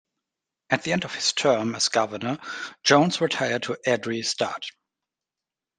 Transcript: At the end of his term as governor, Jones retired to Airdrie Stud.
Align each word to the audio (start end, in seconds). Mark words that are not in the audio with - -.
At 0.71 0.81
the 0.81 0.93
end 0.93 1.03
of 1.05 1.13
his 1.13 1.31
term 1.31 1.75
as 1.75 1.89
governor, 1.89 2.39
Jones 2.83 3.21
retired 3.21 3.61
to 3.61 3.77
Airdrie 3.85 4.25
Stud. 4.25 4.65